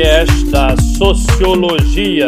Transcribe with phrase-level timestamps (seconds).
[0.00, 2.26] podcast da Sociologia.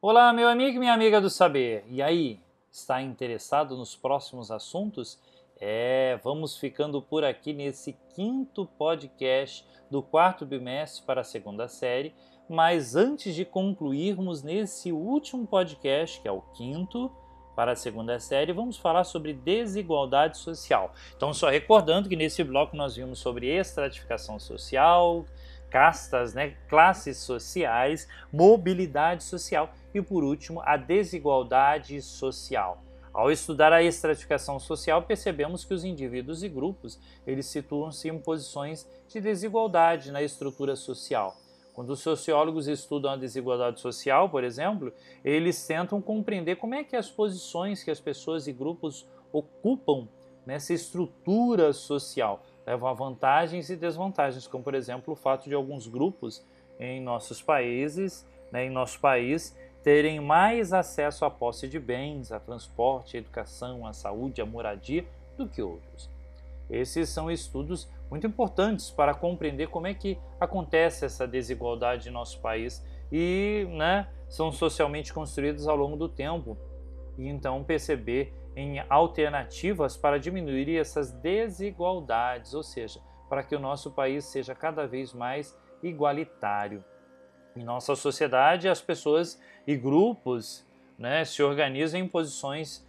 [0.00, 1.84] Olá, meu amigo e minha amiga do saber.
[1.88, 2.38] E aí,
[2.70, 5.18] está interessado nos próximos assuntos?
[5.60, 12.14] É, vamos ficando por aqui nesse quinto podcast do quarto bimestre para a segunda série.
[12.48, 17.10] Mas antes de concluirmos nesse último podcast, que é o quinto,
[17.58, 20.94] para a segunda série, vamos falar sobre desigualdade social.
[21.16, 25.26] Então, só recordando que nesse bloco nós vimos sobre estratificação social,
[25.68, 32.80] castas, né, classes sociais, mobilidade social e, por último, a desigualdade social.
[33.12, 36.96] Ao estudar a estratificação social, percebemos que os indivíduos e grupos
[37.26, 41.36] eles situam-se em posições de desigualdade na estrutura social.
[41.78, 44.92] Quando os sociólogos estudam a desigualdade social, por exemplo,
[45.24, 50.08] eles tentam compreender como é que as posições que as pessoas e grupos ocupam
[50.44, 55.86] nessa estrutura social levam a vantagens e desvantagens, como por exemplo o fato de alguns
[55.86, 56.44] grupos
[56.80, 62.40] em nossos países, né, em nosso país, terem mais acesso à posse de bens, a
[62.40, 66.10] transporte, à educação, à saúde, à moradia do que outros.
[66.68, 72.40] Esses são estudos muito importantes para compreender como é que acontece essa desigualdade em nosso
[72.40, 76.56] país e né, são socialmente construídos ao longo do tempo.
[77.16, 83.90] E então perceber em alternativas para diminuir essas desigualdades, ou seja, para que o nosso
[83.90, 86.84] país seja cada vez mais igualitário.
[87.54, 90.66] Em nossa sociedade, as pessoas e grupos
[90.98, 92.86] né, se organizam em posições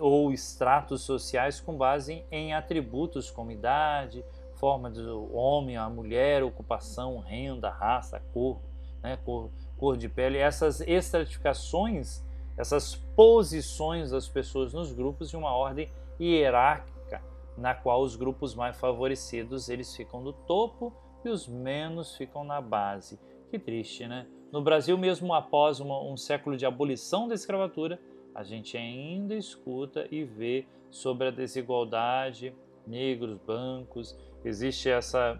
[0.00, 4.24] ou estratos sociais com base em atributos como idade,
[4.58, 8.60] forma do homem, a mulher, ocupação, renda, raça, cor,
[9.02, 10.38] né, cor, cor de pele.
[10.38, 12.24] Essas estratificações,
[12.56, 17.22] essas posições das pessoas nos grupos de uma ordem hierárquica,
[17.56, 20.92] na qual os grupos mais favorecidos eles ficam no topo
[21.24, 23.18] e os menos ficam na base.
[23.50, 24.26] Que triste, né?
[24.52, 28.00] No Brasil, mesmo após uma, um século de abolição da escravatura,
[28.34, 32.54] a gente ainda escuta e vê sobre a desigualdade,
[32.88, 35.38] negros, bancos, existe essa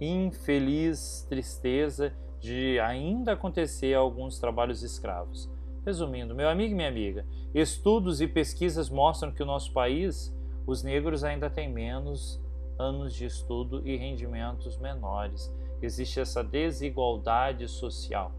[0.00, 5.50] infeliz tristeza de ainda acontecer alguns trabalhos escravos.
[5.84, 10.34] Resumindo, meu amigo e minha amiga, estudos e pesquisas mostram que o nosso país,
[10.66, 12.42] os negros ainda têm menos
[12.78, 15.50] anos de estudo e rendimentos menores.
[15.80, 18.32] Existe essa desigualdade social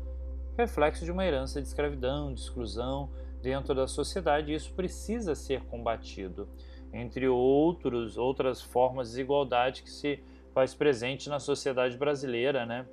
[0.58, 5.62] reflexo de uma herança de escravidão, de exclusão dentro da sociedade, e isso precisa ser
[5.66, 6.50] combatido.
[6.94, 12.86] Entre outros, outras formas de desigualdade que se faz presente na sociedade brasileira, né?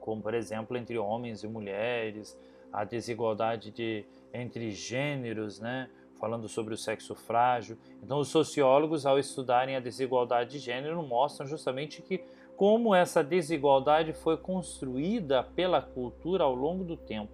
[0.00, 2.36] como por exemplo entre homens e mulheres,
[2.72, 5.90] a desigualdade de, entre gêneros, né?
[6.18, 7.78] falando sobre o sexo frágil.
[8.02, 12.22] Então, os sociólogos, ao estudarem a desigualdade de gênero, mostram justamente que
[12.56, 17.32] como essa desigualdade foi construída pela cultura ao longo do tempo.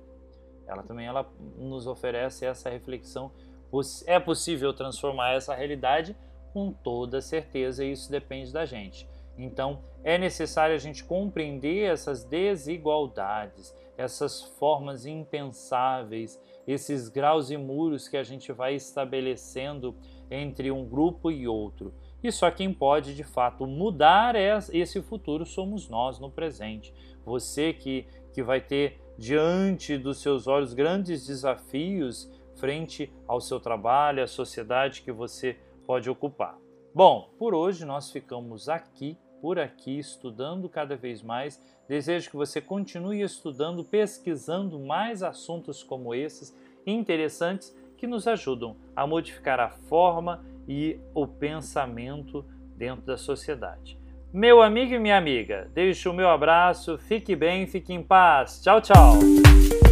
[0.69, 3.33] Ela também ela nos oferece essa reflexão.
[4.07, 6.17] É possível transformar essa realidade
[6.53, 9.09] com toda certeza e isso depende da gente.
[9.39, 18.09] Então, é necessário a gente compreender essas desigualdades, essas formas impensáveis, esses graus e muros
[18.09, 19.95] que a gente vai estabelecendo
[20.31, 21.93] entre um grupo e outro.
[22.23, 24.35] E só quem pode de fato mudar
[24.73, 26.93] esse futuro somos nós no presente.
[27.25, 34.23] Você que, que vai ter diante dos seus olhos grandes desafios frente ao seu trabalho,
[34.23, 35.57] à sociedade que você
[35.87, 36.59] pode ocupar.
[36.95, 41.63] Bom, por hoje nós ficamos aqui, por aqui, estudando cada vez mais.
[41.89, 46.57] Desejo que você continue estudando, pesquisando mais assuntos como esses
[46.87, 52.45] interessantes que nos ajudam a modificar a forma e o pensamento
[52.77, 53.99] dentro da sociedade.
[54.33, 58.61] Meu amigo e minha amiga, deixo o meu abraço, fique bem, fique em paz.
[58.63, 59.86] Tchau, tchau.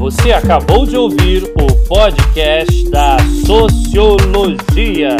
[0.00, 5.14] Você acabou de ouvir o podcast da Sociologia.